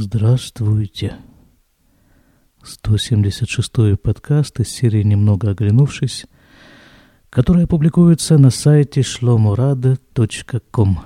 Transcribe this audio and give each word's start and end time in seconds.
Здравствуйте. 0.00 1.16
176-й 2.62 3.96
подкаст 3.96 4.60
из 4.60 4.68
серии 4.68 5.02
«Немного 5.02 5.50
оглянувшись», 5.50 6.26
которая 7.30 7.66
публикуется 7.66 8.38
на 8.38 8.50
сайте 8.50 9.00
shlomorada.com. 9.00 11.00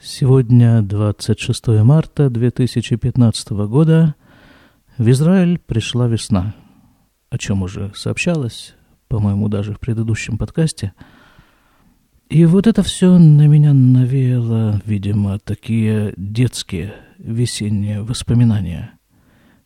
Сегодня 0.00 0.82
26 0.82 1.66
марта 1.82 2.30
2015 2.30 3.50
года. 3.66 4.14
В 4.96 5.10
Израиль 5.10 5.58
пришла 5.58 6.06
весна, 6.06 6.54
о 7.30 7.38
чем 7.38 7.64
уже 7.64 7.90
сообщалось, 7.96 8.76
по-моему, 9.08 9.48
даже 9.48 9.74
в 9.74 9.80
предыдущем 9.80 10.38
подкасте– 10.38 10.92
и 12.28 12.44
вот 12.44 12.66
это 12.66 12.82
все 12.82 13.16
на 13.16 13.46
меня 13.46 13.72
навеяло, 13.72 14.82
видимо, 14.84 15.38
такие 15.38 16.12
детские 16.18 16.92
весенние 17.18 18.02
воспоминания, 18.02 18.98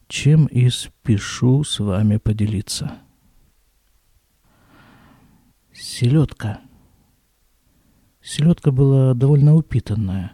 чем 0.08 0.46
и 0.46 0.68
спешу 0.70 1.64
с 1.64 1.78
вами 1.78 2.16
поделиться. 2.16 2.98
Селедка. 5.72 6.60
Селедка 8.20 8.72
была 8.72 9.14
довольно 9.14 9.54
упитанная, 9.54 10.32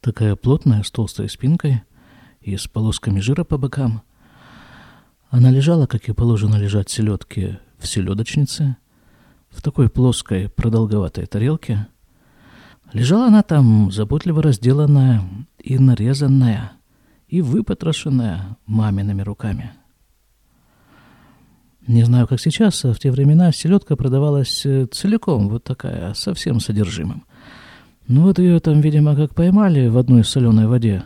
такая 0.00 0.36
плотная, 0.36 0.82
с 0.82 0.90
толстой 0.90 1.28
спинкой 1.28 1.82
и 2.40 2.56
с 2.56 2.66
полосками 2.66 3.20
жира 3.20 3.44
по 3.44 3.58
бокам. 3.58 4.02
Она 5.30 5.50
лежала, 5.50 5.86
как 5.86 6.08
и 6.08 6.12
положено 6.12 6.56
лежать 6.56 6.90
селедке, 6.90 7.60
в 7.78 7.86
селедочнице– 7.86 8.76
в 9.50 9.62
такой 9.62 9.88
плоской 9.88 10.48
продолговатой 10.48 11.26
тарелке. 11.26 11.88
Лежала 12.92 13.26
она 13.26 13.42
там, 13.42 13.90
заботливо 13.90 14.42
разделанная 14.42 15.22
и 15.58 15.78
нарезанная, 15.78 16.72
и 17.28 17.42
выпотрошенная 17.42 18.56
мамиными 18.66 19.22
руками. 19.22 19.72
Не 21.86 22.04
знаю, 22.04 22.26
как 22.26 22.40
сейчас, 22.40 22.84
а 22.84 22.92
в 22.92 22.98
те 22.98 23.10
времена 23.10 23.50
селедка 23.52 23.96
продавалась 23.96 24.64
э, 24.66 24.86
целиком, 24.86 25.48
вот 25.48 25.64
такая, 25.64 26.12
со 26.14 26.34
всем 26.34 26.60
содержимым. 26.60 27.24
Ну 28.06 28.22
вот 28.22 28.38
ее 28.38 28.60
там, 28.60 28.80
видимо, 28.80 29.16
как 29.16 29.34
поймали 29.34 29.88
в 29.88 29.96
одной 29.96 30.24
соленой 30.24 30.66
воде, 30.66 31.04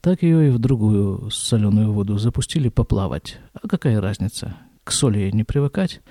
так 0.00 0.22
ее 0.22 0.48
и 0.48 0.50
в 0.50 0.58
другую 0.58 1.30
соленую 1.30 1.92
воду 1.92 2.18
запустили 2.18 2.68
поплавать. 2.68 3.38
А 3.54 3.66
какая 3.66 4.00
разница? 4.00 4.56
К 4.82 4.92
соли 4.92 5.30
не 5.30 5.44
привыкать. 5.44 6.02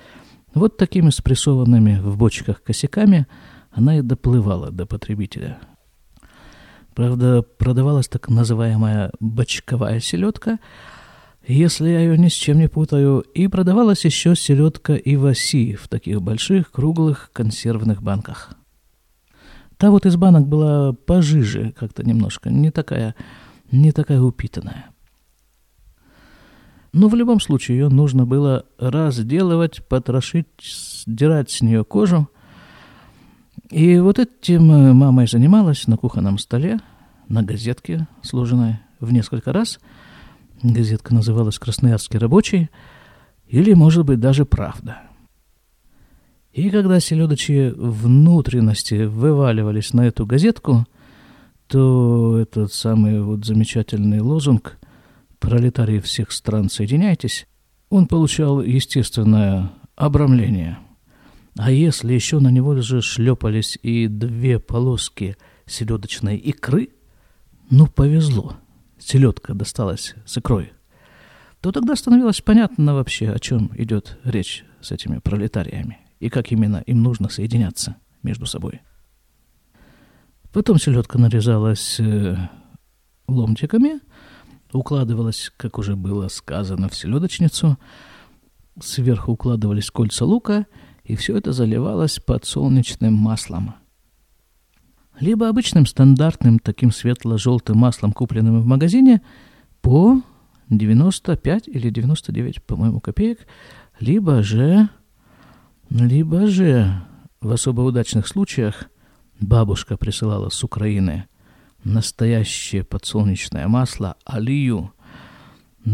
Вот 0.54 0.76
такими 0.76 1.10
спрессованными 1.10 2.00
в 2.00 2.16
бочках 2.16 2.62
косяками 2.62 3.26
она 3.74 3.98
и 3.98 4.02
доплывала 4.02 4.70
до 4.70 4.86
потребителя. 4.86 5.58
Правда, 6.94 7.42
продавалась 7.42 8.08
так 8.08 8.28
называемая 8.28 9.10
бочковая 9.18 10.00
селедка, 10.00 10.58
если 11.46 11.90
я 11.90 12.00
ее 12.00 12.16
ни 12.16 12.28
с 12.28 12.32
чем 12.32 12.58
не 12.58 12.68
путаю, 12.68 13.20
и 13.20 13.48
продавалась 13.48 14.04
еще 14.04 14.34
селедка 14.36 14.94
Иваси 14.94 15.74
в 15.74 15.88
таких 15.88 16.22
больших 16.22 16.70
круглых 16.70 17.30
консервных 17.32 18.02
банках. 18.02 18.54
Та 19.76 19.90
вот 19.90 20.06
из 20.06 20.16
банок 20.16 20.46
была 20.46 20.92
пожиже 20.92 21.72
как-то 21.72 22.04
немножко, 22.04 22.48
не 22.48 22.70
такая, 22.70 23.14
не 23.70 23.92
такая 23.92 24.20
упитанная. 24.20 24.86
Но 26.92 27.08
в 27.08 27.16
любом 27.16 27.40
случае 27.40 27.78
ее 27.78 27.88
нужно 27.88 28.24
было 28.24 28.66
разделывать, 28.78 29.84
потрошить, 29.88 30.46
сдирать 30.62 31.50
с 31.50 31.60
нее 31.60 31.84
кожу. 31.84 32.28
И 33.70 33.98
вот 33.98 34.18
этим 34.18 34.66
мама 34.96 35.24
и 35.24 35.26
занималась 35.26 35.86
на 35.86 35.96
кухонном 35.96 36.38
столе, 36.38 36.80
на 37.28 37.42
газетке, 37.42 38.06
сложенной 38.22 38.78
в 39.00 39.12
несколько 39.12 39.52
раз. 39.52 39.78
Газетка 40.62 41.14
называлась 41.14 41.58
«Красноярский 41.58 42.18
рабочий» 42.18 42.70
или, 43.46 43.72
может 43.74 44.04
быть, 44.04 44.20
даже 44.20 44.44
«Правда». 44.44 45.02
И 46.52 46.70
когда 46.70 47.00
селедочьи 47.00 47.72
внутренности 47.76 49.04
вываливались 49.04 49.92
на 49.92 50.06
эту 50.06 50.24
газетку, 50.24 50.86
то 51.66 52.38
этот 52.38 52.72
самый 52.72 53.20
вот 53.20 53.44
замечательный 53.44 54.20
лозунг 54.20 54.78
пролетарии 55.40 55.98
всех 55.98 56.30
стран, 56.30 56.70
соединяйтесь, 56.70 57.46
он 57.90 58.06
получал 58.06 58.62
естественное 58.62 59.72
обрамление. 59.96 60.78
А 61.56 61.70
если 61.70 62.12
еще 62.12 62.40
на 62.40 62.50
него 62.50 62.74
же 62.80 63.00
шлепались 63.00 63.78
и 63.82 64.08
две 64.08 64.58
полоски 64.58 65.36
селедочной 65.66 66.36
икры, 66.36 66.90
ну, 67.70 67.86
повезло, 67.86 68.56
селедка 68.98 69.54
досталась 69.54 70.14
с 70.26 70.38
икрой, 70.38 70.72
то 71.60 71.72
тогда 71.72 71.96
становилось 71.96 72.40
понятно 72.40 72.94
вообще, 72.94 73.30
о 73.30 73.38
чем 73.38 73.70
идет 73.76 74.18
речь 74.24 74.64
с 74.80 74.90
этими 74.90 75.18
пролетариями 75.18 75.98
и 76.20 76.28
как 76.28 76.52
именно 76.52 76.82
им 76.86 77.02
нужно 77.02 77.28
соединяться 77.28 77.96
между 78.22 78.46
собой. 78.46 78.80
Потом 80.52 80.78
селедка 80.78 81.18
нарезалась 81.18 81.98
э, 82.00 82.36
ломтиками– 83.26 84.00
укладывалась, 84.74 85.52
как 85.56 85.78
уже 85.78 85.96
было 85.96 86.28
сказано, 86.28 86.88
в 86.88 86.94
селедочницу, 86.94 87.78
сверху 88.80 89.32
укладывались 89.32 89.90
кольца 89.90 90.24
лука, 90.24 90.66
и 91.04 91.16
все 91.16 91.36
это 91.36 91.52
заливалось 91.52 92.18
подсолнечным 92.18 93.14
маслом. 93.14 93.74
Либо 95.20 95.48
обычным 95.48 95.86
стандартным 95.86 96.58
таким 96.58 96.90
светло-желтым 96.90 97.78
маслом, 97.78 98.12
купленным 98.12 98.60
в 98.60 98.66
магазине, 98.66 99.22
по 99.80 100.20
95 100.70 101.68
или 101.68 101.90
99, 101.90 102.62
по-моему, 102.62 103.00
копеек, 103.00 103.46
либо 104.00 104.42
же, 104.42 104.88
либо 105.90 106.46
же 106.46 107.02
в 107.40 107.52
особо 107.52 107.82
удачных 107.82 108.26
случаях 108.26 108.84
бабушка 109.40 109.96
присылала 109.96 110.48
с 110.48 110.64
Украины– 110.64 111.26
настоящее 111.84 112.82
подсолнечное 112.82 113.68
масло, 113.68 114.16
алию. 114.24 114.92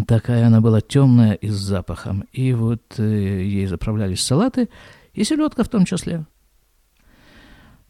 Такая 0.06 0.47
она 0.47 0.60
была 0.60 0.81
темная 0.81 1.34
и 1.34 1.48
с 1.48 1.54
запахом. 1.54 2.25
И 2.32 2.53
вот 2.53 2.82
э, 2.98 3.42
ей 3.42 3.66
заправлялись 3.66 4.22
салаты, 4.22 4.69
и 5.12 5.25
селедка 5.25 5.65
в 5.65 5.69
том 5.69 5.84
числе. 5.84 6.26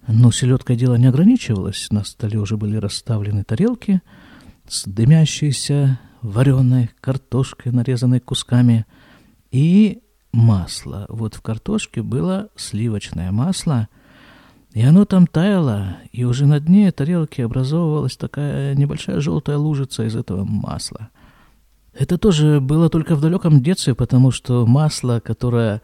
Но 0.07 0.31
селедкой 0.31 0.77
дело 0.77 0.97
не 0.97 1.07
ограничивалось. 1.07 1.89
На 1.91 2.05
столе 2.05 2.39
уже 2.39 2.57
были 2.57 2.77
расставлены 2.77 3.45
тарелки 3.45 4.01
с 4.67 4.85
дымящейся 4.87 6.01
вареной 6.23 6.91
картошкой, 7.01 7.73
нарезанной 7.73 8.21
кусками, 8.21 8.87
и 9.51 10.03
масло. 10.33 11.07
Вот 11.09 11.35
в 11.35 11.43
картошке 11.43 12.03
было 12.03 12.49
сливочное 12.57 13.31
масло– 13.33 13.89
и 14.73 14.83
оно 14.83 15.05
там 15.05 15.27
таяло, 15.27 15.97
и 16.13 16.25
уже 16.25 16.47
на 16.47 16.61
дне 16.61 16.93
тарелки 16.93 17.41
образовывалась 17.41 18.17
такая 18.17 18.75
небольшая 18.77 19.21
желтая 19.21 19.57
лужица 19.57 20.05
из 20.05 20.15
этого 20.15 20.45
масла. 20.45 21.09
Это 21.93 22.19
тоже 22.19 22.61
было 22.61 22.89
только 22.89 23.17
в 23.17 23.21
далеком 23.21 23.63
детстве, 23.63 23.97
потому 23.97 24.31
что 24.31 24.65
масло, 24.67 25.19
которое 25.19 25.83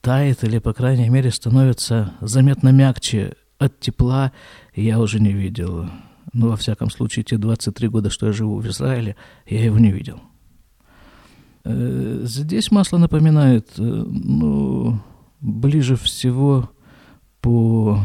тает 0.00 0.44
или, 0.44 0.58
по 0.58 0.72
крайней 0.72 1.08
мере, 1.08 1.30
становится 1.30 2.14
заметно 2.20 2.70
мягче 2.70 3.34
от 3.58 3.80
тепла, 3.80 4.32
я 4.74 5.00
уже 5.00 5.20
не 5.20 5.32
видел. 5.32 5.88
Ну, 6.32 6.50
во 6.50 6.56
всяком 6.56 6.90
случае, 6.90 7.24
те 7.24 7.38
23 7.38 7.88
года, 7.88 8.10
что 8.10 8.26
я 8.26 8.32
живу 8.32 8.58
в 8.58 8.66
Израиле, 8.66 9.16
я 9.46 9.64
его 9.64 9.78
не 9.78 9.90
видел. 9.90 10.20
Э, 11.64 12.20
здесь 12.24 12.70
масло 12.70 12.98
напоминает, 12.98 13.70
э, 13.78 13.82
ну, 13.82 15.00
ближе 15.40 15.96
всего 15.96 16.70
по 17.40 18.00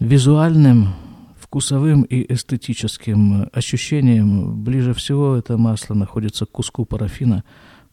визуальным, 0.00 0.94
вкусовым 1.38 2.02
и 2.02 2.32
эстетическим 2.32 3.48
ощущениям 3.52 4.62
ближе 4.64 4.94
всего 4.94 5.36
это 5.36 5.58
масло 5.58 5.94
находится 5.94 6.46
к 6.46 6.50
куску 6.50 6.84
парафина, 6.84 7.44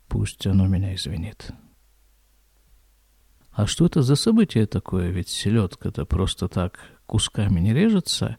пусть 0.07 0.47
оно 0.47 0.65
меня 0.67 0.95
извинит. 0.95 1.51
А 3.59 3.67
что 3.67 3.87
это 3.87 4.01
за 4.03 4.15
событие 4.15 4.65
такое? 4.67 5.09
Ведь 5.09 5.27
селедка-то 5.27 6.05
просто 6.05 6.47
так 6.47 6.79
кусками 7.05 7.59
не 7.59 7.73
режется, 7.73 8.37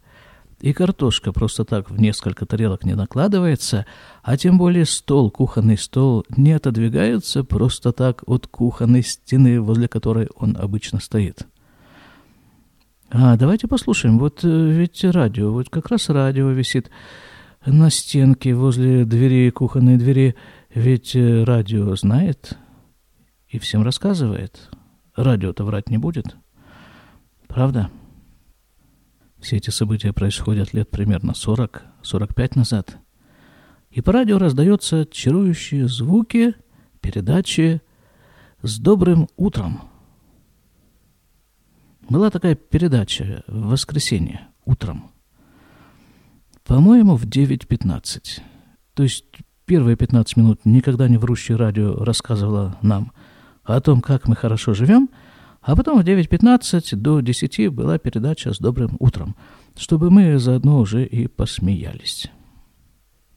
и 0.62 0.72
картошка 0.72 1.31
просто 1.31 1.67
так 1.67 1.90
в 1.90 2.00
несколько 2.00 2.46
тарелок 2.46 2.87
не 2.87 2.94
накладывается, 2.94 3.84
а 4.22 4.38
тем 4.38 4.56
более 4.56 4.87
стол, 4.87 5.31
кухонный 5.31 5.76
стол, 5.76 6.25
не 6.34 6.52
отодвигается 6.52 7.44
просто 7.44 7.93
так 7.93 8.22
от 8.26 8.46
кухонной 8.46 9.02
стены, 9.02 9.61
возле 9.61 9.88
которой 9.88 10.31
он 10.37 10.56
обычно 10.58 11.00
стоит. 11.00 11.46
А, 13.11 13.37
давайте 13.37 13.69
послушаем. 13.69 14.19
Вот 14.19 14.43
э, 14.43 14.49
ведь 14.49 15.05
радио, 15.05 15.52
вот 15.52 15.69
как 15.69 15.88
раз 15.88 16.08
радио 16.08 16.49
висит 16.49 16.90
на 17.66 17.90
стенке 17.90 18.55
возле 18.55 19.05
двери, 19.05 19.50
кухонной 19.50 19.99
двери. 19.99 20.34
Ведь 20.75 21.14
э, 21.14 21.44
радио 21.44 21.94
знает 21.94 22.56
и 23.49 23.58
всем 23.58 23.82
рассказывает. 23.82 24.70
Радио-то 25.20 25.64
врать 25.64 25.90
не 25.90 25.99
будет. 25.99 26.34
Правда? 27.46 27.90
Все 29.38 29.58
эти 29.58 29.69
события 29.69 30.14
происходят 30.14 30.72
лет 30.72 30.88
примерно 30.88 31.32
40-45 31.32 32.52
назад. 32.55 32.96
И 33.90 34.00
по 34.00 34.12
радио 34.12 34.38
раздаются 34.38 35.05
чарующие 35.05 35.88
звуки 35.88 36.55
передачи 37.02 37.82
«С 38.62 38.78
добрым 38.78 39.28
утром». 39.37 39.82
Была 42.08 42.31
такая 42.31 42.55
передача 42.55 43.44
в 43.46 43.69
воскресенье 43.69 44.49
утром. 44.64 45.11
По-моему, 46.64 47.16
в 47.16 47.26
9.15. 47.26 48.40
То 48.94 49.02
есть 49.02 49.26
первые 49.66 49.96
15 49.96 50.37
минут 50.38 50.64
никогда 50.64 51.08
не 51.08 51.19
врущее 51.19 51.58
радио 51.58 51.94
рассказывала 52.05 52.78
нам 52.81 53.12
о 53.76 53.81
том, 53.81 54.00
как 54.00 54.28
мы 54.28 54.37
хорошо 54.37 54.75
живем, 54.75 55.11
а 55.62 55.76
потом 55.76 56.00
в 56.00 56.05
9.15 56.05 56.96
до 56.96 57.20
10 57.20 57.69
была 57.72 57.99
передача 57.99 58.52
«С 58.52 58.58
добрым 58.58 58.96
утром», 58.99 59.37
чтобы 59.76 60.11
мы 60.11 60.38
заодно 60.38 60.78
уже 60.78 61.05
и 61.05 61.26
посмеялись. 61.26 62.31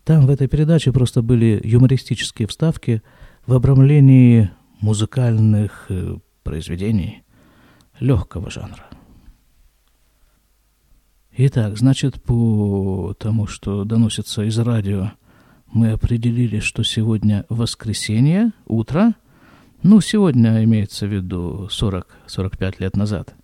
Там 0.04 0.26
в 0.26 0.30
этой 0.30 0.48
передаче 0.48 0.92
просто 0.92 1.22
были 1.22 1.62
юмористические 1.64 2.48
вставки 2.48 3.02
в 3.46 3.54
обрамлении 3.54 4.52
музыкальных 4.82 5.86
э, 5.90 6.18
произведений 6.44 7.24
легкого 8.00 8.50
жанра. 8.52 8.86
Итак, 11.36 11.78
значит, 11.78 12.22
по 12.22 13.16
тому, 13.18 13.48
что 13.48 13.86
доносится 13.86 14.44
из 14.44 14.58
радио, 14.60 15.14
мы 15.72 15.92
определили, 15.92 16.60
что 16.60 16.84
сегодня 16.84 17.46
воскресенье, 17.50 18.52
утро. 18.68 19.16
Ну, 19.84 20.02
сегодня 20.02 20.64
имеется 20.64 21.06
в 21.06 21.14
виду 21.14 21.68
40-45 21.70 22.76
лет 22.80 22.96
назад. 22.96 23.36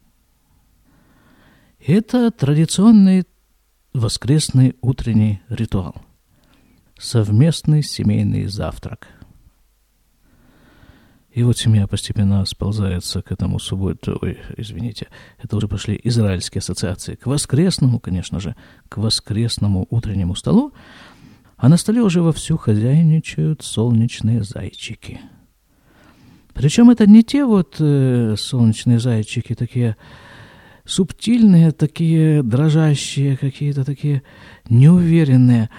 Это 1.85 2.31
традиционный 2.31 3.25
воскресный 3.93 4.75
утренний 4.81 5.41
ритуал. 5.49 5.95
Совместный 6.97 7.83
семейный 7.83 8.47
завтрак– 8.47 9.07
и 11.31 11.43
вот 11.43 11.57
семья 11.57 11.87
постепенно 11.87 12.43
сползается 12.45 13.21
к 13.21 13.31
этому 13.31 13.59
субботу, 13.59 14.17
ой, 14.21 14.39
извините, 14.57 15.07
это 15.37 15.55
уже 15.55 15.67
пошли 15.67 15.99
израильские 16.03 16.59
ассоциации, 16.59 17.15
к 17.15 17.27
воскресному, 17.27 17.99
конечно 17.99 18.39
же, 18.39 18.55
к 18.89 18.97
воскресному 18.97 19.85
утреннему 19.91 20.33
столу, 20.35 20.73
а 21.55 21.69
на 21.69 21.77
столе 21.77 22.01
уже 22.01 22.21
вовсю 22.23 22.57
хозяйничают 22.57 23.61
солнечные 23.61 24.43
зайчики. 24.43 25.21
Причем 26.53 26.89
это 26.89 27.07
не 27.07 27.23
те 27.23 27.45
вот 27.45 27.75
э, 27.79 28.35
солнечные 28.37 28.99
зайчики, 28.99 29.55
такие 29.55 29.95
субтильные, 30.85 31.71
такие 31.71 32.43
дрожащие, 32.43 33.37
какие-то 33.37 33.85
такие 33.85 34.23
неуверенные, 34.69 35.69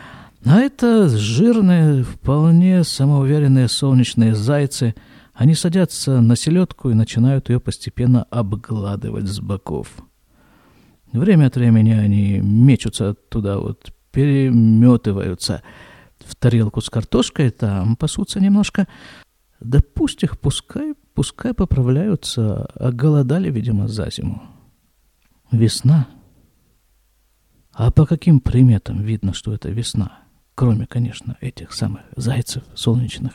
а 0.45 0.59
это 0.61 1.09
жирные, 1.09 2.05
вполне 2.05 2.85
самоуверенные 2.85 3.69
солнечные 3.69 4.35
зайцы– 4.35 4.95
они 5.41 5.55
садятся 5.55 6.21
на 6.21 6.37
селедку 6.37 6.91
и 6.91 6.95
начинают 6.95 7.49
ее 7.49 7.61
постепенно 7.61 8.25
обгладывать 8.25 9.27
с 9.27 9.41
боков. 9.41 9.89
Время 11.15 11.47
от 11.47 11.57
времени 11.57 11.93
они 11.93 12.41
мечутся 12.41 13.15
туда, 13.15 13.57
вот, 13.57 13.91
переметываются 14.13 15.63
в 16.19 16.37
тарелку 16.37 16.83
с 16.83 16.91
картошкой, 16.91 17.49
там 17.53 17.97
пасутся 17.97 18.39
немножко. 18.39 18.87
Да 19.61 19.81
пусть 19.95 20.23
их, 20.23 20.39
пускай, 20.39 20.95
пускай 21.15 21.53
поправляются, 21.53 22.65
оголодали, 22.75 23.51
видимо, 23.51 23.89
за 23.89 24.11
зиму. 24.11 24.43
Весна. 25.53 26.09
А 27.73 27.91
по 27.91 28.07
каким 28.07 28.41
приметам 28.41 29.03
видно, 29.03 29.35
что 29.35 29.53
это 29.53 29.69
весна? 29.69 30.19
Кроме, 30.55 30.87
конечно, 30.87 31.37
этих 31.41 31.73
самых 31.73 32.03
зайцев 32.17 32.63
солнечных. 32.75 33.33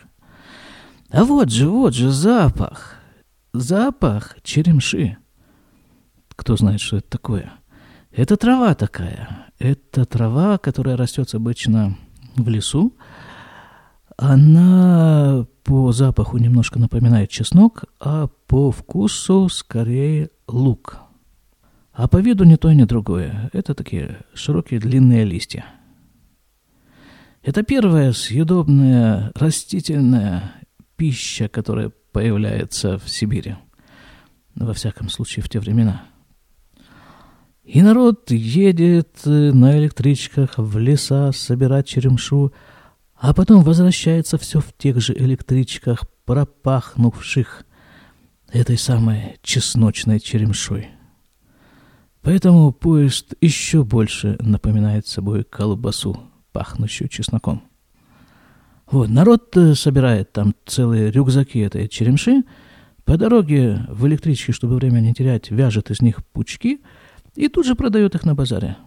А 1.09 1.23
вот 1.23 1.49
же, 1.49 1.69
вот 1.69 1.93
же 1.93 2.09
запах. 2.09 2.95
Запах 3.53 4.37
черемши. 4.43 5.17
Кто 6.35 6.57
знает, 6.57 6.81
что 6.81 6.97
это 6.97 7.09
такое? 7.09 7.53
Это 8.11 8.35
трава 8.35 8.75
такая. 8.75 9.47
Это 9.59 10.05
трава, 10.05 10.57
которая 10.57 10.97
растет 10.97 11.33
обычно 11.33 11.97
в 12.35 12.49
лесу. 12.49 12.93
Она 14.17 15.45
по 15.63 15.91
запаху 15.91 16.37
немножко 16.37 16.79
напоминает 16.79 17.29
чеснок, 17.29 17.85
а 17.99 18.27
по 18.47 18.71
вкусу 18.71 19.49
скорее 19.49 20.29
лук. 20.47 20.99
А 21.91 22.07
по 22.07 22.17
виду 22.17 22.43
ни 22.43 22.55
то, 22.55 22.71
ни 22.71 22.83
другое. 22.83 23.49
Это 23.53 23.73
такие 23.73 24.19
широкие 24.33 24.79
длинные 24.79 25.25
листья. 25.25 25.65
Это 27.41 27.63
первая 27.63 28.11
съедобная 28.11 29.31
растительная 29.35 30.53
пища, 30.95 31.47
которая 31.47 31.91
появляется 32.11 32.97
в 32.97 33.09
Сибири. 33.09 33.55
Во 34.55 34.73
всяком 34.73 35.09
случае, 35.09 35.43
в 35.43 35.49
те 35.49 35.59
времена. 35.59 36.05
И 37.63 37.81
народ 37.81 38.31
едет 38.31 39.21
на 39.25 39.77
электричках 39.77 40.57
в 40.57 40.77
леса 40.77 41.31
собирать 41.33 41.87
черемшу, 41.87 42.53
а 43.15 43.33
потом 43.33 43.63
возвращается 43.63 44.37
все 44.37 44.59
в 44.59 44.73
тех 44.77 44.99
же 44.99 45.13
электричках, 45.13 46.05
пропахнувших 46.25 47.65
этой 48.51 48.77
самой 48.77 49.37
чесночной 49.41 50.19
черемшой. 50.19 50.89
Поэтому 52.21 52.71
поезд 52.71 53.33
еще 53.41 53.83
больше 53.83 54.37
напоминает 54.39 55.07
собой 55.07 55.43
колбасу, 55.43 56.19
пахнущую 56.51 57.07
чесноком. 57.07 57.63
Вот, 58.89 59.09
народ 59.09 59.55
собирает 59.75 60.31
там 60.31 60.55
целые 60.65 61.11
рюкзаки 61.11 61.59
этой 61.59 61.87
черемши, 61.87 62.43
по 63.03 63.17
дороге 63.17 63.85
в 63.89 64.07
электричке, 64.07 64.51
чтобы 64.51 64.75
время 64.75 64.99
не 64.99 65.13
терять, 65.13 65.51
вяжет 65.51 65.91
из 65.91 66.01
них 66.01 66.25
пучки 66.25 66.81
и 67.35 67.47
тут 67.47 67.65
же 67.65 67.75
продает 67.75 68.15
их 68.15 68.25
на 68.25 68.33
базаре. 68.33 68.77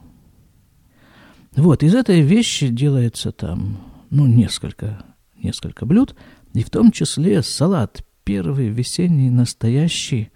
Вот, 1.55 1.83
из 1.83 1.95
этой 1.95 2.21
вещи 2.21 2.69
делается 2.69 3.31
там, 3.33 3.79
ну, 4.11 4.27
несколько, 4.27 5.05
несколько 5.37 5.87
блюд, 5.87 6.15
и 6.55 6.63
в 6.63 6.71
том 6.71 6.91
числе 6.91 7.43
салат, 7.43 8.05
первый 8.25 8.69
весенний 8.69 9.31
настоящий 9.31 10.31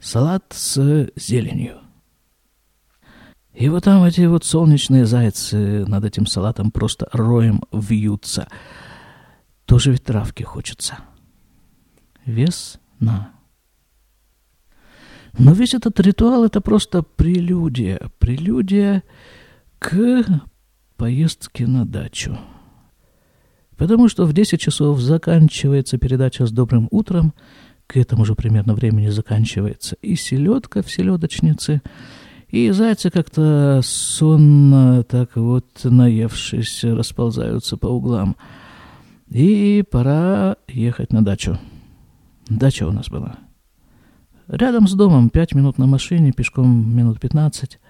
салат 0.00 0.44
с 0.50 1.10
зеленью. 1.16 1.78
И 3.52 3.68
вот 3.68 3.84
там 3.84 4.02
эти 4.04 4.22
вот 4.22 4.44
солнечные 4.44 5.04
зайцы 5.04 5.84
над 5.86 6.04
этим 6.04 6.26
салатом 6.26 6.70
просто 6.70 7.08
роем 7.12 7.62
вьются. 7.70 8.48
Тоже 9.66 9.92
ведь 9.92 10.04
травки 10.04 10.42
хочется. 10.42 10.98
Весна. 12.24 13.32
Но 15.38 15.52
весь 15.52 15.74
этот 15.74 15.98
ритуал— 16.00 16.44
это 16.46 16.60
просто 16.60 17.02
прелюдия. 17.02 18.00
Прелюдия 18.18 19.02
к 19.78 20.24
поездке 21.02 21.66
на 21.66 21.84
дачу. 21.84 22.38
Потому 23.76 24.08
что 24.08 24.24
в 24.24 24.32
10 24.32 24.60
часов 24.60 25.00
заканчивается 25.00 25.98
передача 25.98 26.46
с 26.46 26.52
добрым 26.52 26.86
утром, 26.92 27.34
к 27.88 27.96
этому 27.96 28.24
же 28.24 28.36
примерно 28.36 28.72
времени 28.72 29.08
заканчивается 29.08 29.96
и 30.00 30.14
селедка 30.14 30.80
в 30.80 30.88
селедочнице— 30.88 31.82
и 32.48 32.70
зайцы 32.70 33.08
как-то 33.10 33.80
сонно, 33.82 35.02
так 35.04 35.36
вот, 35.36 35.66
наевшись, 35.82 36.84
расползаются 36.84 37.78
по 37.78 37.86
углам. 37.86 38.36
И 39.30 39.82
пора 39.90 40.56
ехать 40.68 41.14
на 41.14 41.24
дачу. 41.24 41.58
Дача 42.50 42.86
у 42.86 42.92
нас 42.92 43.08
была. 43.08 43.36
Рядом 44.48 44.86
с 44.86 44.92
домом, 44.92 45.30
пять 45.30 45.54
минут 45.54 45.78
на 45.78 45.86
машине, 45.86 46.32
пешком 46.32 46.94
минут 46.94 47.20
пятнадцать. 47.20 47.80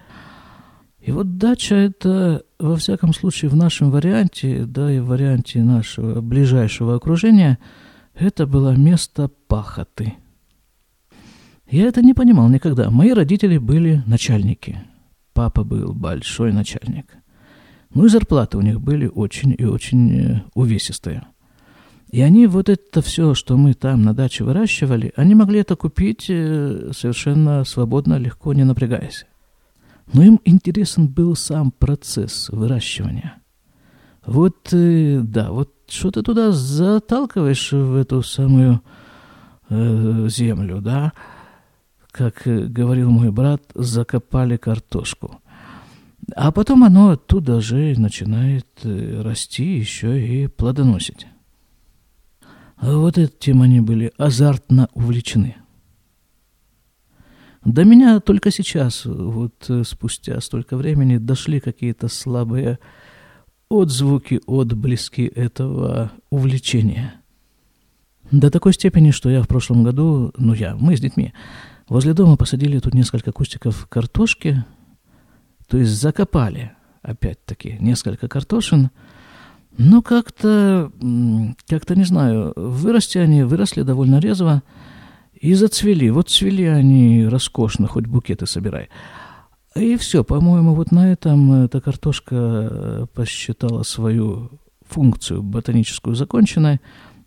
И 1.05 1.11
вот 1.11 1.37
дача 1.37 1.75
это, 1.75 2.43
во 2.59 2.75
всяком 2.77 3.13
случае, 3.13 3.49
в 3.49 3.55
нашем 3.55 3.91
варианте, 3.91 4.65
да 4.65 4.91
и 4.91 4.99
в 4.99 5.07
варианте 5.07 5.61
нашего 5.61 6.21
ближайшего 6.21 6.95
окружения, 6.95 7.59
это 8.15 8.47
было 8.47 8.75
место 8.75 9.29
пахоты– 9.47 10.13
я 11.73 11.87
это 11.87 12.03
не 12.03 12.13
понимал 12.13 12.49
никогда. 12.49 12.91
Мои 12.91 13.13
родители 13.13 13.57
были 13.57 14.03
начальники. 14.05 14.79
Папа 15.33 15.63
был 15.63 15.91
большой 15.91 16.53
начальник. 16.53 17.07
Ну 17.95 18.05
и 18.05 18.09
зарплаты 18.09 18.59
у 18.59 18.61
них 18.61 18.79
были 18.79 19.07
очень 19.07 19.55
и 19.57 19.65
очень 19.65 20.19
э, 20.19 20.43
увесистые. 20.53 21.23
И 22.11 22.21
они 22.21 22.45
вот 22.45 22.69
это 22.69 23.01
все, 23.01 23.33
что 23.33 23.57
мы 23.57 23.73
там 23.73 24.03
на 24.03 24.13
даче 24.13 24.43
выращивали, 24.43 25.13
они 25.15 25.33
могли 25.33 25.61
это 25.61 25.75
купить 25.75 26.27
э, 26.29 26.91
совершенно 26.95 27.63
свободно, 27.63 28.19
легко, 28.19 28.53
не 28.53 28.65
напрягаясь. 28.65 29.25
Но 30.11 30.23
им 30.23 30.41
интересен 30.43 31.07
был 31.07 31.35
сам 31.35 31.71
процесс 31.71 32.49
выращивания. 32.49 33.37
Вот, 34.25 34.69
э, 34.73 35.21
да, 35.23 35.51
вот 35.51 35.71
что 35.87 36.11
ты 36.11 36.21
туда 36.21 36.51
заталкиваешь 36.51 37.71
в 37.71 37.95
эту 37.95 38.21
самую 38.23 38.81
э, 39.69 40.27
землю, 40.29 40.81
да, 40.81 41.13
как 42.11 42.43
говорил 42.45 43.09
мой 43.09 43.31
брат, 43.31 43.61
закопали 43.75 44.57
картошку. 44.57 45.41
А 46.35 46.51
потом 46.51 46.83
оно 46.83 47.11
оттуда 47.11 47.59
же 47.59 47.95
начинает 47.97 48.67
э, 48.83 49.21
расти 49.21 49.77
еще 49.77 50.25
и 50.25 50.47
плодоносить. 50.47 51.27
Вот 52.81 53.17
этим 53.17 53.61
они 53.61 53.81
были 53.81 54.11
азартно 54.17 54.89
увлечены. 54.93 55.55
До 57.65 57.85
меня 57.85 58.19
только 58.19 58.51
сейчас, 58.51 59.05
вот 59.05 59.69
э, 59.69 59.83
спустя 59.85 60.39
столько 60.41 60.75
времени, 60.75 61.17
дошли 61.17 61.61
какие-то 61.61 62.09
слабые 62.09 62.77
отзвуки, 63.69 64.41
отблески 64.45 65.21
этого 65.21 66.11
увлечения. 66.29 67.21
До 68.31 68.51
такой 68.51 68.73
степени, 68.73 69.11
что 69.11 69.29
я 69.29 69.41
в 69.41 69.47
прошлом 69.47 69.83
году, 69.83 70.33
ну 70.37 70.53
я, 70.53 70.75
мы 70.75 70.97
с 70.97 70.99
детьми, 70.99 71.33
возле 71.87 72.13
дома 72.13 72.35
посадили 72.35 72.79
тут 72.79 72.93
несколько 72.93 73.31
кустиков 73.31 73.87
картошки, 73.87 74.65
то 75.67 75.77
есть 75.77 75.91
закопали, 75.91 76.73
опять-таки, 77.01 77.77
несколько 77.79 78.27
картошин, 78.27 78.89
но 79.77 80.01
как-то, 80.01 80.91
как-то 81.67 81.95
не 81.95 82.03
знаю, 82.03 82.53
вырасти 82.55 83.17
они, 83.17 83.43
выросли 83.43 83.83
довольно 83.83 84.19
резво 84.19 84.63
и 85.43 85.55
зацвели. 85.55 86.09
Вот 86.09 86.29
цвели 86.29 86.63
они 86.63 87.27
роскошно, 87.27 87.87
хоть 87.87 88.07
букеты 88.07 88.45
собирай. 88.45 88.87
И 89.75 89.97
все, 89.97 90.23
по-моему, 90.23 90.73
вот 90.73 90.91
на 90.91 91.11
этом 91.11 91.65
эта 91.65 91.81
картошка 91.81 92.35
э, 92.35 93.05
посчитала 93.13 93.83
свою 93.83 94.51
функцию 94.87 95.43
ботаническую 95.43 96.15
законченной, 96.15 96.79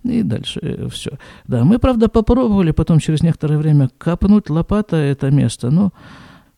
и 0.02 0.22
дальше 0.22 0.60
э, 0.62 0.88
все. 0.90 1.18
Да, 1.46 1.64
мы, 1.64 1.78
правда, 1.78 2.08
попробовали 2.08 2.70
потом 2.70 3.00
через 3.00 3.22
некоторое 3.22 3.58
время 3.58 3.90
копнуть 3.98 4.48
лопатой 4.48 5.10
это 5.10 5.30
место, 5.30 5.70
но, 5.70 5.92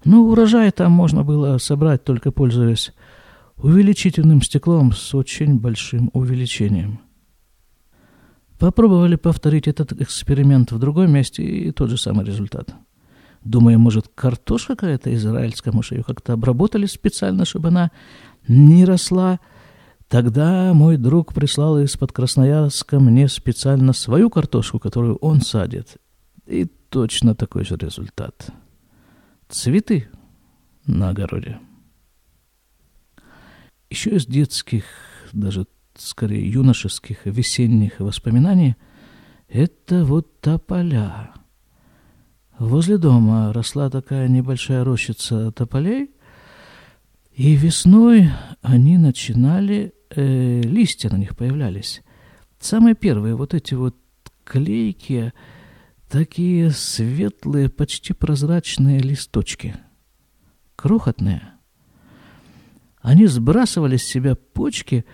но 0.04 0.22
урожай 0.22 0.70
там 0.70 0.92
можно 0.92 1.24
было 1.24 1.58
собрать, 1.58 2.04
только 2.04 2.30
пользуясь 2.30 2.92
увеличительным 3.56 4.42
стеклом 4.42 4.92
с 4.92 5.12
очень 5.12 5.58
большим 5.58 6.10
увеличением. 6.12 7.00
Попробовали 8.58 9.16
повторить 9.16 9.68
этот 9.68 9.92
эксперимент 10.00 10.72
в 10.72 10.78
другом 10.78 11.12
месте, 11.12 11.42
и 11.42 11.70
тот 11.72 11.90
же 11.90 11.96
самый 11.96 12.24
результат– 12.24 12.74
Думаю, 13.44 13.78
может, 13.78 14.08
картошка 14.14 14.74
какая-то 14.74 15.14
израильская, 15.14 15.72
может, 15.72 15.92
ее 15.92 16.04
как-то 16.04 16.32
обработали 16.32 16.86
специально, 16.86 17.44
чтобы 17.44 17.68
она 17.68 17.90
не 18.46 18.84
росла. 18.84 19.40
Тогда 20.08 20.72
мой 20.74 20.96
друг 20.96 21.34
прислал 21.34 21.78
из-под 21.80 22.12
Красноярска 22.12 22.98
мне 22.98 23.28
специально 23.28 23.92
свою 23.92 24.30
картошку, 24.30 24.78
которую 24.78 25.16
он 25.16 25.40
садит. 25.40 25.98
И 26.46 26.64
точно 26.64 27.34
такой 27.34 27.64
же 27.64 27.76
результат. 27.76 28.50
Цветы 29.48 30.08
на 30.86 31.10
огороде. 31.10 31.58
Еще 33.90 34.10
из 34.10 34.26
детских, 34.26 34.84
даже 35.32 35.66
скорее 36.00 36.50
юношеских, 36.50 37.26
весенних 37.26 38.00
воспоминаний, 38.00 38.76
это 39.48 40.04
вот 40.04 40.40
тополя– 40.40 41.32
Возле 42.58 42.98
дома 42.98 43.52
росла 43.52 43.88
такая 43.88 44.26
небольшая 44.26 44.82
рощица 44.82 45.52
тополей, 45.52 46.10
и 47.32 47.54
весной 47.54 48.30
они 48.62 48.98
начинали, 48.98 49.94
э, 50.10 50.62
листья 50.62 51.08
на 51.08 51.18
них 51.18 51.36
появлялись. 51.36 52.02
Самые 52.58 52.96
первые 52.96 53.36
вот 53.36 53.54
эти 53.54 53.74
вот 53.74 53.94
клейкие, 54.42 55.34
такие 56.10 56.72
светлые, 56.72 57.68
почти 57.68 58.12
прозрачные 58.12 58.98
листочки. 58.98 59.76
Крохотные. 60.74 61.52
Они 63.00 63.26
сбрасывали 63.26 63.98
с 63.98 64.02
себя 64.02 64.34
почки, 64.34 65.04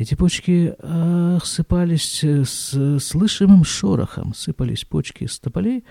эти 0.00 0.14
почки 0.14 0.74
осыпались 0.78 2.24
с 2.24 2.98
слышимым 3.00 3.64
шорохом, 3.64 4.32
сыпались 4.32 4.86
почки 4.86 5.26
с 5.26 5.38
тополей, 5.38 5.84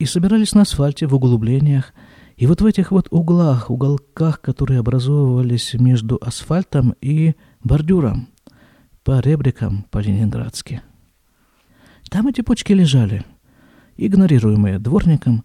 и 0.00 0.04
собирались 0.04 0.52
на 0.52 0.62
асфальте 0.62 1.06
в 1.06 1.14
углублениях. 1.14 1.94
И 2.36 2.48
вот 2.48 2.60
в 2.60 2.66
этих 2.66 2.90
вот 2.90 3.06
углах, 3.12 3.70
уголках, 3.70 4.40
которые 4.40 4.80
образовывались 4.80 5.74
между 5.74 6.18
асфальтом 6.20 6.96
и 7.00 7.36
бордюром, 7.62 8.30
по 9.04 9.20
ребрикам 9.20 9.86
по-ленинградски. 9.92 10.82
Там 12.10 12.26
эти 12.26 12.40
почки 12.40 12.72
лежали, 12.72 13.24
игнорируемые 13.96 14.80
дворником, 14.80 15.44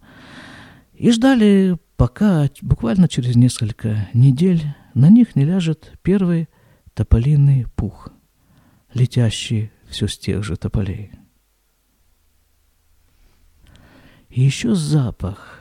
и 0.92 1.12
ждали, 1.12 1.78
пока 1.96 2.48
буквально 2.62 3.06
через 3.06 3.36
несколько 3.36 4.08
недель 4.12 4.64
на 4.94 5.08
них 5.08 5.36
не 5.36 5.44
ляжет 5.44 5.92
первый 6.02 6.48
тополиный 6.98 7.64
пух, 7.76 8.08
летящий 8.92 9.70
все 9.88 10.08
с 10.08 10.18
тех 10.18 10.42
же 10.42 10.56
тополей. 10.56 11.12
И 14.28 14.42
еще 14.42 14.74
запах. 14.74 15.60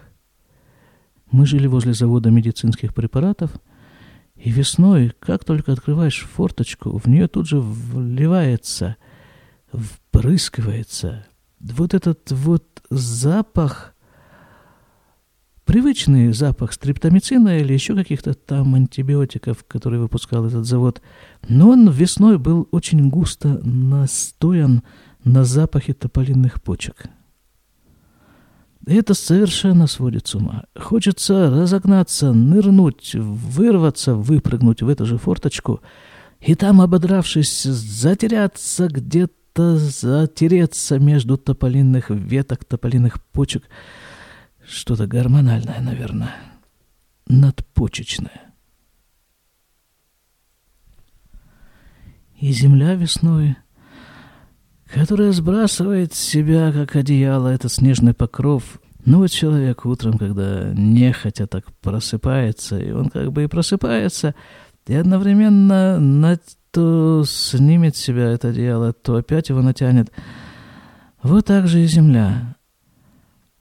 Мы 1.29 1.45
жили 1.45 1.67
возле 1.67 1.93
завода 1.93 2.31
медицинских 2.31 2.95
препаратов, 2.95 3.51
и 4.33 4.49
весной, 4.49 5.13
как 5.19 5.43
только 5.43 5.73
открываешь 5.73 6.23
форточку, 6.23 6.97
в 6.97 7.05
нее 7.05 7.27
тут 7.27 7.47
же 7.47 7.59
вливается, 7.59 8.95
впрыскивается 9.71 11.27
вот 11.59 11.93
этот 11.93 12.31
вот 12.31 12.81
запах, 12.89 13.93
привычный 15.67 16.33
запах 16.33 16.73
стриптомицина 16.73 17.59
или 17.59 17.73
еще 17.73 17.93
каких-то 17.93 18.33
там 18.33 18.73
антибиотиков, 18.73 19.63
которые 19.67 19.99
выпускал 19.99 20.45
этот 20.45 20.65
завод, 20.65 21.01
но 21.47 21.69
он 21.69 21.89
весной 21.89 22.39
был 22.39 22.67
очень 22.71 23.09
густо 23.09 23.59
настоян 23.63 24.81
на 25.23 25.43
запахе 25.43 25.93
тополинных 25.93 26.63
почек. 26.63 27.09
Это 28.85 29.13
совершенно 29.13 29.85
сводит 29.87 30.27
с 30.27 30.35
ума. 30.35 30.63
Хочется 30.79 31.49
разогнаться, 31.49 32.31
нырнуть, 32.31 33.13
вырваться, 33.15 34.15
выпрыгнуть 34.15 34.81
в 34.81 34.87
эту 34.87 35.05
же 35.05 35.17
форточку 35.17 35.81
и 36.39 36.55
там, 36.55 36.79
ободравшись, 36.79 37.63
затеряться 37.63 38.87
где-то, 38.87 39.77
затереться 39.77 40.99
между 40.99 41.35
тополинных 41.35 42.09
веток, 42.09 42.63
тополиных 42.63 43.21
почек. 43.33 43.63
Что-то 44.67 45.07
гормональное, 45.07 45.79
наверное, 45.79 46.35
надпочечное. 47.27 48.53
И 52.39 52.51
земля 52.51 52.95
весной— 52.95 53.55
которая 54.93 55.31
сбрасывает 55.31 56.13
с 56.13 56.19
себя, 56.19 56.71
как 56.71 56.95
одеяло, 56.95 57.49
этот 57.49 57.71
снежный 57.71 58.13
покров. 58.13 58.79
Ну 59.05 59.19
вот 59.19 59.31
человек 59.31 59.85
утром, 59.85 60.17
когда 60.17 60.71
нехотя 60.73 61.47
так 61.47 61.65
просыпается, 61.81 62.77
и 62.77 62.91
он 62.91 63.09
как 63.09 63.31
бы 63.31 63.43
и 63.43 63.47
просыпается, 63.47 64.35
и 64.85 64.95
одновременно 64.95 65.99
на 65.99 66.37
то 66.71 67.23
снимет 67.25 67.95
себя 67.95 68.31
это 68.31 68.49
одеяло, 68.49 68.93
то 68.93 69.15
опять 69.15 69.49
его 69.49 69.61
натянет. 69.61 70.11
Вот 71.23 71.45
так 71.45 71.67
же 71.67 71.81
и 71.81 71.87
земля. 71.87 72.55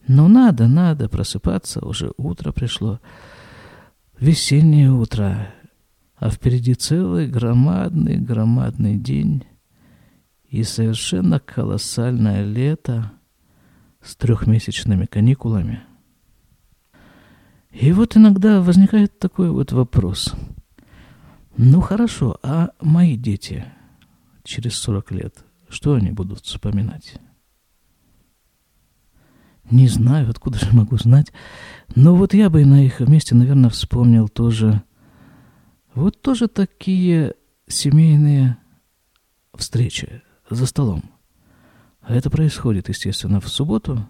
Но 0.09 0.29
надо, 0.29 0.69
надо 0.69 1.09
просыпаться, 1.09 1.85
уже 1.85 2.13
утро 2.17 2.53
пришло. 2.53 3.01
Весеннее 4.19 4.93
утро, 4.93 5.49
а 6.17 6.31
впереди 6.31 6.75
целый 6.75 7.27
громадный, 7.27 8.17
громадный 8.17 8.97
день 8.97 9.45
и 10.49 10.63
совершенно 10.63 11.41
колоссальное 11.41 12.45
лето 12.45 13.13
с 14.01 14.15
трехмесячными 14.17 15.07
каникулами. 15.07 15.83
И 17.73 17.93
вот 17.93 18.17
иногда 18.17 18.63
возникает 18.63 19.19
такой 19.19 19.51
вот 19.51 19.73
вопрос. 19.73 20.35
Ну 21.59 21.81
хорошо, 21.81 22.39
а 22.43 22.71
мои 22.81 23.17
дети 23.17 23.67
через 24.45 24.77
40 24.77 25.11
лет, 25.13 25.45
что 25.69 25.95
они 25.95 26.13
будут 26.13 26.41
вспоминать? 26.41 27.21
Не 29.71 29.89
знаю, 29.89 30.31
откуда 30.31 30.59
же 30.59 30.73
могу 30.73 30.97
знать. 30.97 31.33
Но 31.95 32.15
вот 32.15 32.35
я 32.35 32.51
бы 32.51 32.65
на 32.65 32.85
их 32.85 33.01
месте, 33.01 33.35
наверное, 33.35 33.71
вспомнил 33.71 34.29
тоже... 34.29 34.83
Вот 35.95 36.21
тоже 36.21 36.47
такие 36.47 37.35
семейные 37.67 38.59
встречи 39.55 40.23
за 40.51 40.67
столом. 40.67 41.05
Это 42.07 42.31
происходит, 42.31 42.89
естественно, 42.89 43.41
в 43.41 43.49
субботу. 43.49 44.07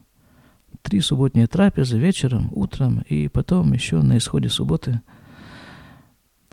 Три 0.82 1.00
субботние 1.00 1.46
трапезы 1.46 1.98
вечером, 1.98 2.50
утром 2.52 3.02
и 3.08 3.28
потом 3.28 3.72
еще 3.72 4.02
на 4.02 4.18
исходе 4.18 4.48
субботы. 4.48 5.00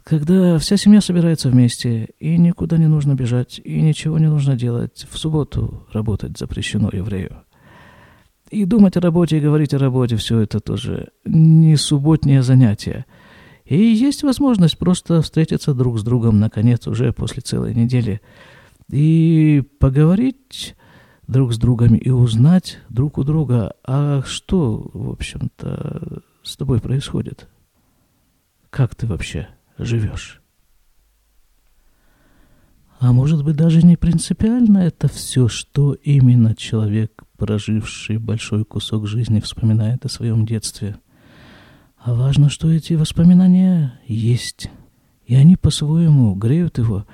Когда 0.04 0.58
вся 0.60 0.78
семья 0.78 1.02
собирается 1.02 1.50
вместе, 1.50 2.10
и 2.20 2.38
никуда 2.38 2.78
не 2.78 2.88
нужно 2.88 3.16
бежать, 3.16 3.60
и 3.64 3.82
ничего 3.82 4.20
не 4.20 4.28
нужно 4.28 4.56
делать, 4.56 5.08
в 5.10 5.18
субботу 5.18 5.88
работать 5.92 6.38
запрещено 6.38 6.90
еврею. 6.92 7.44
И 8.54 8.66
думать 8.66 8.96
о 8.98 9.02
работе, 9.02 9.38
и 9.38 9.42
говорить 9.42 9.74
о 9.74 9.80
работе, 9.80 10.16
все 10.16 10.40
это 10.42 10.60
тоже 10.60 11.10
не 11.26 11.76
субботнее 11.76 12.44
занятие. 12.44 13.06
И 13.66 13.76
есть 13.76 14.22
возможность 14.22 14.78
просто 14.78 15.24
встретиться 15.24 15.74
друг 15.74 15.98
с 15.98 16.04
другом, 16.04 16.40
наконец, 16.40 16.86
уже 16.86 17.12
после 17.14 17.42
целой 17.42 17.74
недели, 17.74 18.22
и 18.92 19.64
поговорить 19.80 20.76
друг 21.26 21.52
с 21.52 21.58
другом 21.58 21.96
и 21.96 22.12
узнать 22.12 22.78
друг 22.90 23.18
у 23.18 23.24
друга, 23.24 23.74
а 23.84 24.22
что, 24.24 24.88
в 24.94 25.10
общем-то, 25.10 26.22
с 26.44 26.56
тобой 26.56 26.80
происходит? 26.80 27.48
Как 28.70 28.94
ты 28.94 29.08
вообще 29.08 29.48
живешь? 29.80 30.44
А 33.00 33.12
может 33.14 33.44
быть, 33.44 33.56
даже 33.56 33.82
не 33.82 33.98
принципиально 33.98 34.78
это 34.78 35.08
все, 35.08 35.48
что 35.48 35.94
именно 35.94 36.56
человек, 36.56 37.24
проживший 37.44 38.20
большой 38.20 38.64
кусок 38.64 39.06
жизни, 39.06 39.42
вспоминает 39.42 40.06
о 40.06 40.10
своем 40.10 40.46
детстве. 40.46 40.96
А 41.98 42.14
важно, 42.14 42.50
что 42.50 42.72
эти 42.72 42.94
воспоминания 42.94 44.00
есть. 44.08 44.70
И 45.26 45.36
они 45.36 45.58
по-своему 45.58 46.36
греют 46.36 46.78
его. 46.78 47.06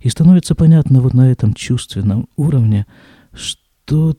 И 0.00 0.08
становится 0.08 0.54
понятно 0.54 1.02
вот 1.02 1.12
на 1.12 1.30
этом 1.30 1.52
чувственном 1.52 2.30
уровне, 2.36 2.86
что 3.34 4.16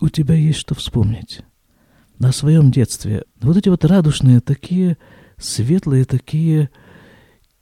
у 0.00 0.08
тебя 0.08 0.36
есть 0.36 0.60
что 0.60 0.76
вспомнить. 0.76 1.40
На 2.20 2.30
своем 2.30 2.70
детстве. 2.70 3.24
Вот 3.40 3.56
эти 3.56 3.68
вот 3.68 3.84
радушные, 3.84 4.38
такие 4.38 4.96
светлые, 5.38 6.04
такие 6.04 6.70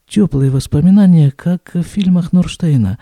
теплые 0.06 0.50
воспоминания, 0.50 1.30
как 1.30 1.72
в 1.72 1.82
фильмах 1.82 2.34
Норштейна. 2.34 2.98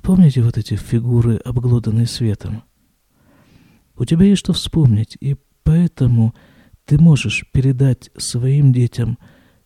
Помните 0.00 0.42
вот 0.42 0.56
эти 0.58 0.76
фигуры, 0.76 1.40
обглоданные 1.44 2.06
светом? 2.06 2.62
У 3.98 4.04
тебя 4.04 4.26
есть 4.26 4.40
что 4.40 4.52
вспомнить, 4.52 5.16
и 5.20 5.36
поэтому 5.64 6.34
ты 6.84 6.98
можешь 6.98 7.44
передать 7.52 8.10
своим 8.16 8.72
детям 8.72 9.18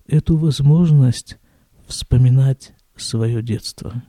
эту 0.06 0.36
возможность 0.36 1.38
вспоминать 1.86 2.74
свое 2.96 3.42
детство, 3.42 4.02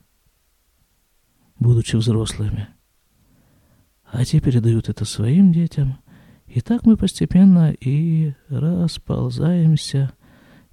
будучи 1.59 1.95
взрослыми. 1.95 2.67
А 4.05 4.23
те 4.25 4.39
передают 4.39 4.89
это 4.89 5.05
своим 5.05 5.51
детям, 5.51 5.97
и 6.45 6.61
так 6.61 6.85
мы 6.85 6.97
постепенно 6.97 7.71
и 7.71 8.33
расползаемся– 8.49 10.11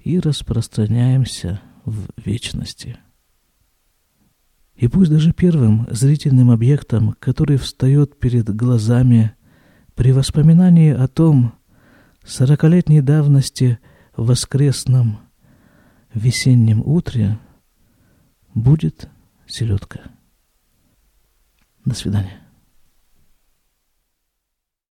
и 0.05 0.19
распространяемся 0.19 1.61
в 1.85 2.09
вечности. 2.17 2.99
И 4.77 4.89
пусть 4.89 5.11
даже 5.11 5.33
первым 5.33 5.87
зрительным 5.91 6.51
объектом, 6.51 7.15
который 7.19 7.59
встает 7.59 8.19
перед 8.19 8.55
глазами 8.55 9.33
при 10.01 10.13
воспоминании 10.13 10.95
о 10.95 11.09
том 11.09 11.53
сорокалетней 12.25 13.03
давности 13.03 13.79
воскресном 14.17 15.19
весеннем 16.15 16.81
утре, 16.81 17.39
будет 18.55 19.11
селедка. 19.47 20.01
До 21.85 21.95
свидания. 21.95 22.40